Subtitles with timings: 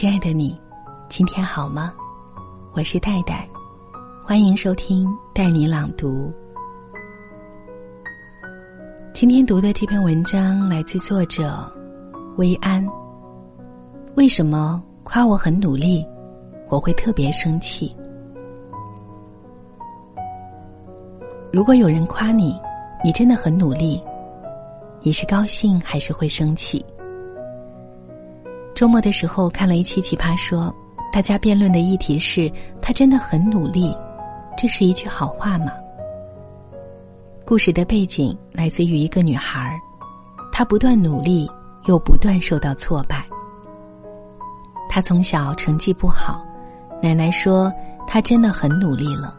[0.00, 0.58] 亲爱的你，
[1.10, 1.92] 今天好吗？
[2.72, 3.46] 我是戴戴，
[4.24, 6.32] 欢迎收听带你朗读。
[9.12, 11.70] 今天读的这篇文章来自作者
[12.38, 12.82] 薇安。
[14.14, 16.02] 为什么夸我很努力，
[16.70, 17.94] 我会特别生气？
[21.52, 22.58] 如果有人夸你，
[23.04, 24.02] 你真的很努力，
[25.02, 26.82] 你是高兴还是会生气？
[28.80, 30.74] 周末的时候看了一期《奇葩说》，
[31.12, 33.94] 大家辩论的议题是他真的很努力，
[34.56, 35.70] 这是一句好话吗？
[37.44, 39.78] 故事的背景来自于一个女孩，
[40.50, 41.46] 她不断努力，
[41.88, 43.22] 又不断受到挫败。
[44.88, 46.42] 她从小成绩不好，
[47.02, 47.70] 奶奶说
[48.06, 49.36] 她真的很努力了。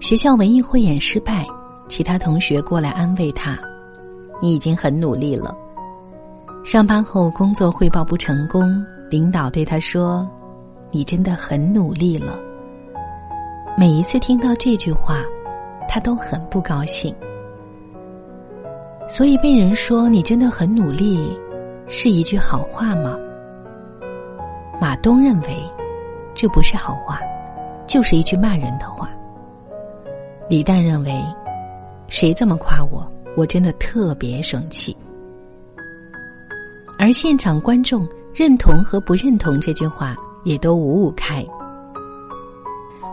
[0.00, 1.46] 学校文艺汇演失败，
[1.86, 3.58] 其他同学过来安慰她
[4.40, 5.54] ：“你已经很努力了。”
[6.64, 10.28] 上班后工作汇报不成功，领导对他说
[10.92, 12.38] ：“你真的很努力了。”
[13.76, 15.24] 每一次听到这句话，
[15.88, 17.12] 他都很不高兴。
[19.08, 21.36] 所以被人说你真的很努力，
[21.88, 23.18] 是一句好话吗？
[24.80, 25.68] 马东认为，
[26.32, 27.18] 这不是好话，
[27.88, 29.10] 就是一句骂人的话。
[30.48, 31.20] 李诞认为，
[32.06, 33.04] 谁这么夸我，
[33.36, 34.96] 我真的特别生气。
[37.02, 40.14] 而现场观众认同和不认同这句话，
[40.44, 41.44] 也都五五开。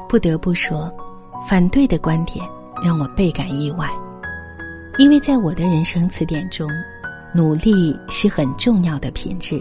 [0.07, 0.93] 不得不说，
[1.47, 2.45] 反对的观点
[2.83, 3.89] 让我倍感意外，
[4.99, 6.69] 因为在我的人生词典中，
[7.33, 9.59] 努力是很重要的品质，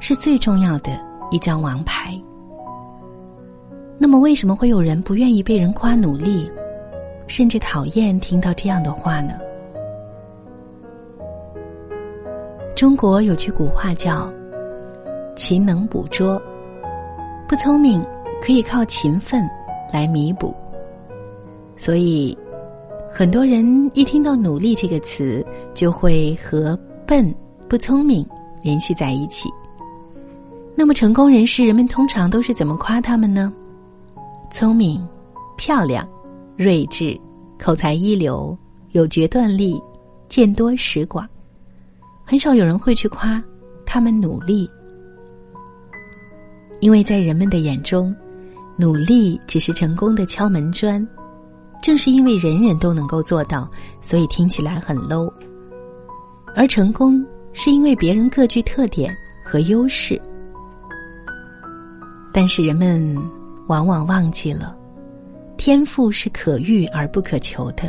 [0.00, 0.98] 是最重要的
[1.30, 2.18] 一张王牌。
[3.98, 6.50] 那么，为什么会有人不愿意被人夸努力，
[7.26, 9.34] 甚至讨厌听到这样的话呢？
[12.76, 14.30] 中国有句古话叫
[15.34, 16.40] “勤能补拙”，
[17.48, 18.04] 不聪明
[18.38, 19.48] 可以靠勤奋
[19.90, 20.54] 来弥补。
[21.78, 22.36] 所以，
[23.10, 25.42] 很多人一听到“努力”这个词，
[25.72, 27.34] 就会和笨、
[27.66, 28.28] 不聪明
[28.62, 29.48] 联系在一起。
[30.74, 33.50] 那么，成功人士人们通常都是怎么夸他们呢？
[34.50, 35.02] 聪明、
[35.56, 36.06] 漂亮、
[36.56, 37.18] 睿智、
[37.58, 38.54] 口才一流、
[38.92, 39.82] 有决断力、
[40.28, 41.26] 见多识广。
[42.28, 43.40] 很少有人会去夸
[43.86, 44.68] 他们努力，
[46.80, 48.12] 因为在人们的眼中，
[48.76, 51.06] 努力只是成功的敲门砖。
[51.80, 53.70] 正是因为人人都能够做到，
[54.00, 55.32] 所以听起来很 low。
[56.56, 60.20] 而成功是因为别人各具特点和优势。
[62.32, 63.16] 但是人们
[63.68, 64.76] 往往忘记了，
[65.56, 67.88] 天赋是可遇而不可求的，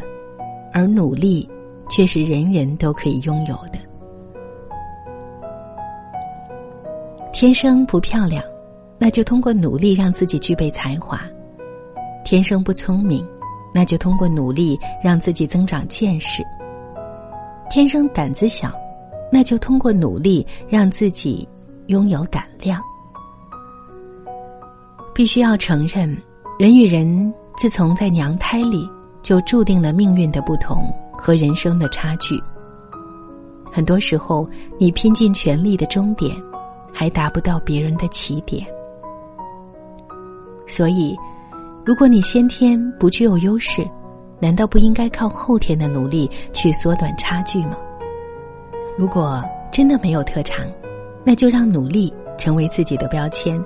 [0.71, 1.49] 而努力
[1.89, 3.79] 却是人人都可以拥有的。
[7.39, 8.43] 天生不漂亮，
[8.97, 11.19] 那就通过努力让自己具备才华；
[12.25, 13.23] 天生不聪明，
[13.71, 16.41] 那就通过努力让自己增长见识；
[17.69, 18.73] 天生胆子小，
[19.31, 21.47] 那就通过努力让自己
[21.89, 22.81] 拥有胆量。
[25.13, 26.17] 必须要承认，
[26.57, 28.89] 人与人自从在娘胎里
[29.21, 32.41] 就注定了命运的不同和人生的差距。
[33.71, 34.49] 很多时候，
[34.79, 36.35] 你拼尽全力的终点。
[36.99, 38.65] 还达不到别人的起点，
[40.65, 41.15] 所以，
[41.85, 43.87] 如果你先天不具有优势，
[44.39, 47.77] 难道不应该靠后天的努力去缩短差距吗？
[48.97, 50.65] 如果真的没有特长，
[51.23, 53.63] 那就让努力成为自己的标签。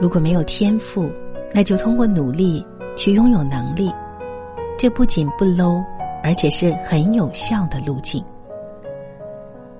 [0.00, 1.10] 如果没有天赋，
[1.52, 2.64] 那就通过努力
[2.94, 3.92] 去拥有能力，
[4.78, 5.82] 这不仅不 low，
[6.22, 8.24] 而且是很有效的路径。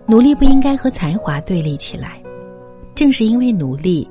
[0.05, 2.21] 努力不应该和才华对立起来。
[2.95, 4.09] 正是因为努力，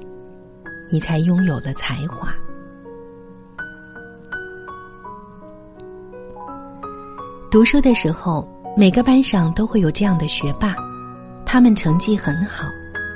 [0.90, 2.36] 你才拥有了才华。
[7.50, 8.46] 读书的时候，
[8.76, 10.76] 每个班上都会有这样的学霸，
[11.46, 12.66] 他们成绩很好，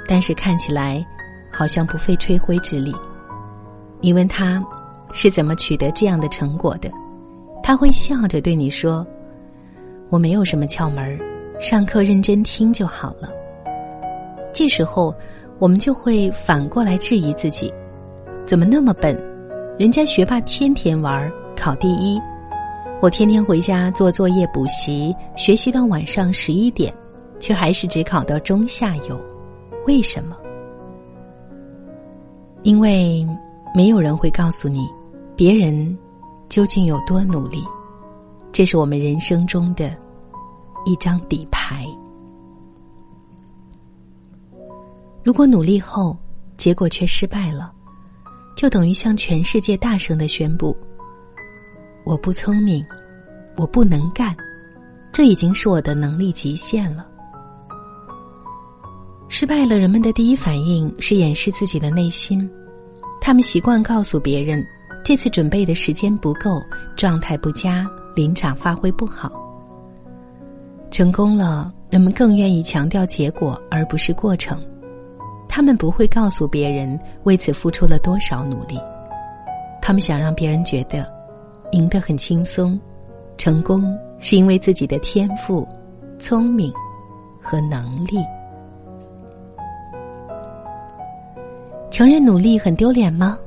[0.08, 1.06] 但是看起来
[1.52, 2.96] 好像不费吹灰之力。
[4.00, 4.64] 你问他
[5.12, 6.90] 是怎么取得这样的成果的，
[7.62, 9.06] 他会笑着对你说
[10.08, 11.20] ：“我没有什么窍门
[11.60, 13.30] 上课认真听就好了。”
[14.56, 15.14] 这时候。
[15.60, 17.74] 我们就会反过来质疑自己：
[18.46, 19.16] 怎么那么笨？
[19.80, 22.20] 人家学霸天天玩考第一，
[23.02, 26.94] 我天天回家做作业补习，学习到晚上十一点，
[27.40, 29.20] 却还是只考到中下游，
[29.86, 30.36] 为什么？
[32.64, 33.26] 因为
[33.74, 34.88] 没有人会告诉你，
[35.36, 35.98] 别人
[36.50, 37.64] 究竟有多努力。
[38.52, 39.92] 这是我们人生中的
[40.86, 41.86] 一张底牌。
[45.28, 46.16] 如果努力后
[46.56, 47.70] 结果却失败了，
[48.56, 50.74] 就等于向全世界大声的宣布：
[52.06, 52.82] 我不聪明，
[53.58, 54.34] 我不能干，
[55.12, 57.06] 这已经是我的能力极限了。
[59.28, 62.50] 失败了，人们的第一反应是掩饰自己的内心，
[63.20, 64.66] 他们习惯告诉别人，
[65.04, 66.58] 这次准备的时间不够，
[66.96, 67.86] 状态不佳，
[68.16, 69.30] 临场发挥不好。
[70.90, 74.58] 成功了，人们更愿意强调结果而不是过程，
[75.48, 78.80] 他们不会告诉别人为此付出了多少努力，
[79.82, 81.06] 他们想让别人觉得，
[81.72, 82.80] 赢得很轻松，
[83.38, 85.68] 成功是因为自己的天赋、
[86.20, 86.72] 聪明
[87.42, 88.24] 和能力。
[91.90, 93.38] 承认努力很丢脸吗？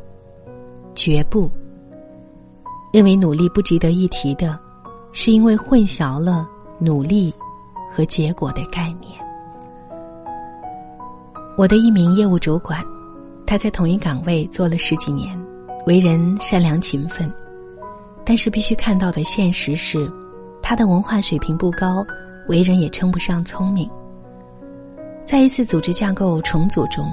[0.94, 1.48] 绝不。
[2.92, 4.58] 认为努力不值得一提的，
[5.12, 6.48] 是因为混淆了
[6.80, 7.32] 努力
[7.92, 9.29] 和结果的概念。
[11.56, 12.84] 我的一名业务主管，
[13.46, 15.38] 他在同一岗位做了十几年，
[15.86, 17.30] 为人善良勤奋，
[18.24, 20.10] 但是必须看到的现实是，
[20.62, 22.04] 他的文化水平不高，
[22.48, 23.88] 为人也称不上聪明。
[25.24, 27.04] 在一次组织架构重组中。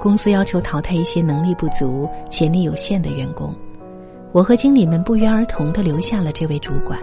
[0.00, 3.52] 公司要求淘汰一些能力不足、潜力有限的员工，
[4.30, 6.96] 我和经理们不约而同的留下了这位主管。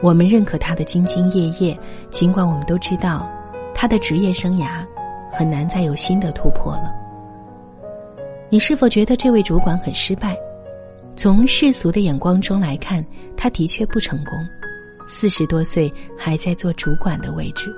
[0.00, 1.78] 我们认可他的兢兢业业，
[2.08, 3.28] 尽管我们都知道，
[3.74, 4.82] 他的职业生涯
[5.36, 6.92] 很难再有新的突破了。
[8.48, 10.36] 你是否觉得这位主管很失败？
[11.16, 13.04] 从世俗的眼光中来看，
[13.36, 14.32] 他的确不成功。
[15.06, 17.70] 四十多岁还在做主管的位置，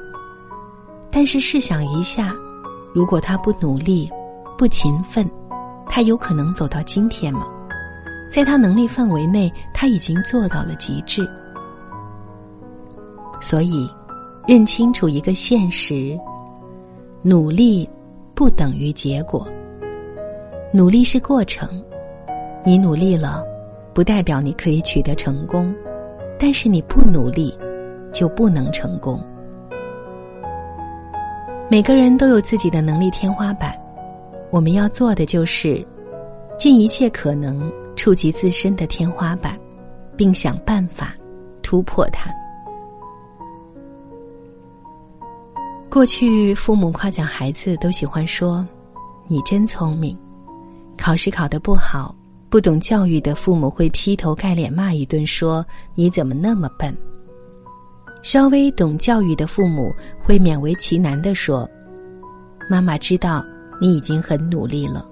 [1.11, 2.33] 但是试想一下，
[2.95, 4.09] 如果他不努力，
[4.57, 5.29] 不勤奋，
[5.89, 7.47] 他有可能走到今天吗？
[8.31, 11.29] 在他能力范围内，他已经做到了极致。
[13.41, 13.91] 所以，
[14.47, 16.19] 认清楚一个现实：
[17.29, 17.91] 努力
[18.37, 19.49] 不等于结果。
[20.73, 21.69] 努力是过程，
[22.65, 23.45] 你努力了，
[23.93, 25.75] 不代表你可以取得成功；
[26.39, 27.53] 但是你不努力，
[28.13, 29.21] 就不能成功。
[31.69, 33.77] 每个人都有自己的能力天花板。
[34.51, 35.85] 我们要做的就是，
[36.57, 39.59] 尽一切可能触及自身的天花板，
[40.17, 41.13] 并想办法
[41.61, 42.31] 突破它。
[45.97, 48.63] 过去父母夸奖孩子都喜欢说
[49.27, 50.15] ：“你真聪明。”
[50.95, 52.15] 考试考得不好，
[52.51, 55.65] 不懂教育的父母会劈头盖脸骂一顿，说
[55.97, 56.95] ：“你怎么那么笨？”
[58.23, 59.91] 稍微懂教育的父母
[60.23, 61.67] 会勉为其难的说
[62.69, 63.43] ：“妈妈知道。”
[63.81, 65.03] 你已经很努力了，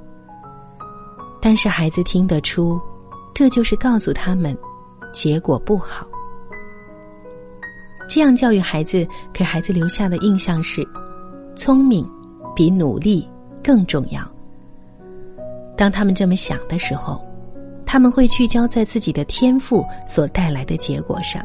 [1.40, 2.78] 但是孩子听得出，
[3.34, 4.54] 这就是告诉他们，
[5.14, 6.06] 结果不好。
[8.14, 10.86] 这样教育孩子，给孩子留下的印象是，
[11.56, 12.08] 聪明
[12.54, 13.28] 比努力
[13.60, 14.22] 更重要。
[15.76, 17.20] 当他们这么想的时候，
[17.84, 21.44] 他们会聚焦在自己的天赋所带来的结果上，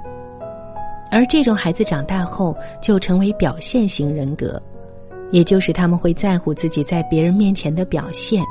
[1.10, 4.62] 而这种孩子长大后就成为表现型人格。
[5.32, 8.44] 也就是他们会在乎自己在别人面前的表现，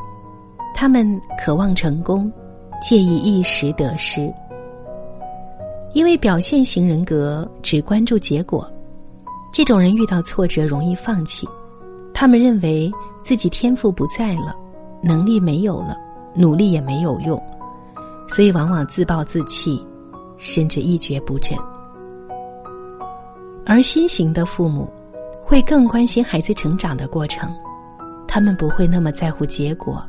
[0.74, 1.06] 他们
[1.40, 2.28] 渴望成功，
[2.82, 4.28] 介意一时得失。
[5.92, 8.70] 因为表现型人格只关注结果，
[9.52, 11.48] 这种人遇到挫折容易放弃。
[12.14, 14.54] 他们认为自己天赋不在了，
[15.02, 15.96] 能力没有了，
[16.34, 17.40] 努力也没有用，
[18.28, 19.84] 所以往往自暴自弃，
[20.36, 21.56] 甚至一蹶不振。
[23.66, 24.88] 而新型的父母。
[25.48, 27.50] 会更关心孩子成长的过程，
[28.26, 30.04] 他们不会那么在乎结果，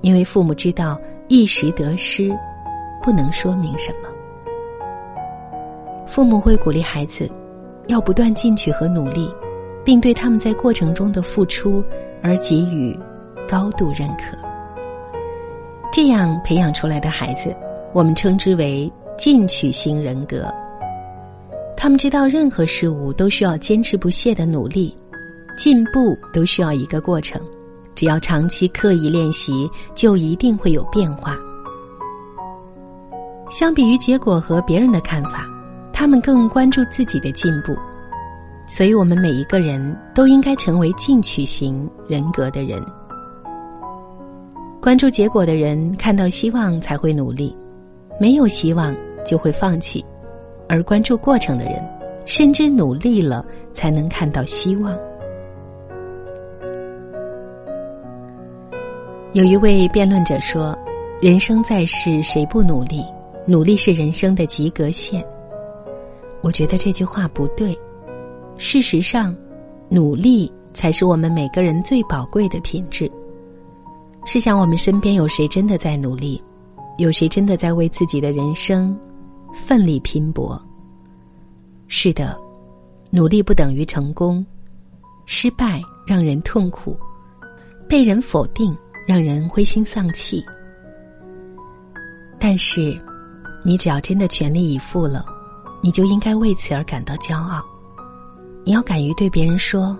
[0.00, 2.36] 因为父母知道一时得失
[3.00, 4.08] 不能说明什么。
[6.06, 7.30] 父母会鼓励孩子
[7.86, 9.28] 要不断进取和努力，
[9.84, 11.82] 并对他们在过程中的付出
[12.22, 12.98] 而给予
[13.48, 14.36] 高度认可。
[15.92, 17.54] 这样培养出来的孩子，
[17.92, 20.52] 我们称之为进取型人格。
[21.76, 24.96] 他们知道，任何事物都需要坚持不懈的努力，
[25.56, 27.40] 进步都需要一个过程。
[27.94, 31.36] 只要长期刻意练习，就一定会有变化。
[33.50, 35.46] 相比于结果和别人的看法，
[35.94, 37.74] 他们更关注自己的进步。
[38.66, 42.82] 所以，我们每一个人都应该成为进取型人格的人。
[44.80, 47.54] 关注结果的人，看到希望才会努力；
[48.18, 50.04] 没有希望，就会放弃。
[50.66, 51.82] 而关注过程的人，
[52.24, 54.98] 深知努力了才能看到希望。
[59.34, 60.78] 有一位辩论者说
[61.20, 63.04] ：“人生在世，谁不努力？
[63.46, 65.22] 努力是人生的及格线。”
[66.44, 67.76] 我觉得这句话不对。
[68.58, 69.34] 事实上，
[69.88, 73.10] 努力才是我们每个人最宝贵的品质。
[74.26, 76.40] 试想，我们身边有谁真的在努力？
[76.98, 78.96] 有谁真的在为自己的人生
[79.54, 80.60] 奋力拼搏？
[81.88, 82.38] 是的，
[83.10, 84.44] 努力不等于成功，
[85.24, 86.96] 失败让人痛苦，
[87.88, 90.44] 被人否定让人灰心丧气。
[92.38, 92.96] 但是，
[93.64, 95.24] 你只要真的全力以赴了，
[95.84, 97.62] 你就应该为此而感到骄傲。
[98.64, 99.94] 你要敢于对别人说：“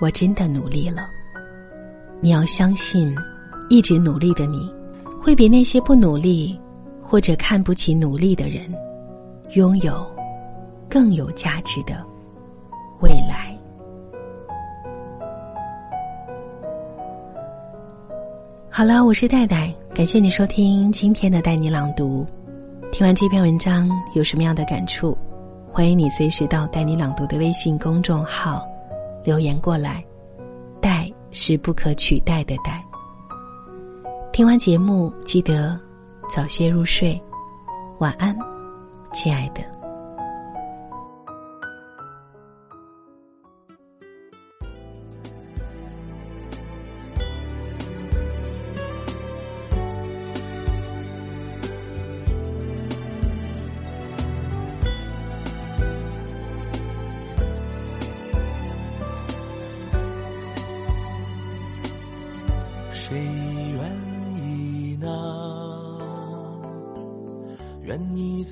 [0.00, 1.10] 我真的努力了。”
[2.22, 3.14] 你要相信，
[3.68, 4.72] 一直努力的你。
[5.20, 6.58] 会比那些不努力
[7.02, 8.74] 或者看不起努力的人，
[9.50, 10.10] 拥有
[10.88, 12.02] 更有价值的
[13.02, 13.54] 未来。
[18.70, 22.26] 好了，我是戴戴，感谢你收听今天的带你朗读。
[22.92, 25.16] 听完这篇文章，有什么样的感触？
[25.66, 28.62] 欢迎你随时到带你朗读的微信公众号
[29.24, 30.04] 留言过来。
[30.78, 32.84] 带是不可取代的带。
[34.30, 35.80] 听完节目，记得
[36.28, 37.18] 早些入睡，
[37.98, 38.36] 晚安，
[39.14, 39.62] 亲爱的。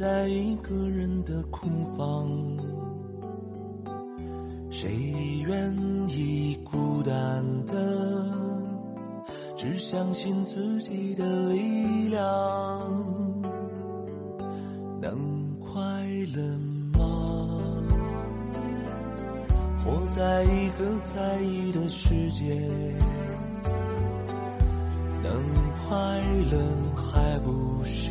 [0.01, 2.27] 在一个人的空房，
[4.71, 4.91] 谁
[5.47, 5.77] 愿
[6.09, 8.33] 意孤单的
[9.55, 12.25] 只相信自己的力量？
[15.03, 15.79] 能快
[16.35, 16.43] 乐
[16.99, 17.85] 吗？
[19.85, 22.59] 活在一个在意的世界，
[25.23, 25.31] 能
[25.87, 26.19] 快
[26.51, 26.59] 乐
[26.97, 28.11] 还不是？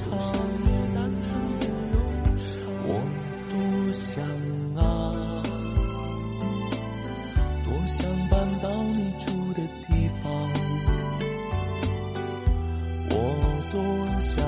[14.21, 14.43] 想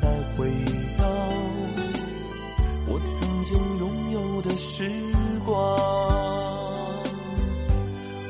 [0.00, 0.50] 再回
[0.98, 1.04] 到
[2.86, 4.90] 我曾经拥有的时
[5.44, 5.52] 光。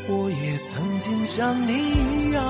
[0.09, 2.43] 我也曾经像你一样，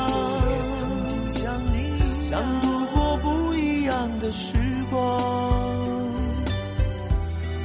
[2.20, 4.54] 想度过不一样的时
[4.90, 4.98] 光。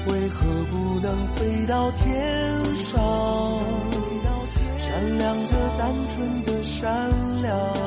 [0.07, 2.99] 为何不能飞到天上？
[4.77, 7.09] 闪亮着单纯的善
[7.41, 7.86] 良。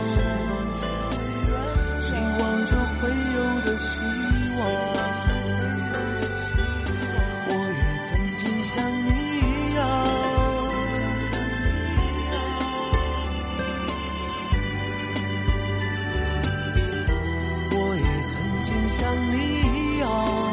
[20.01, 20.50] 有。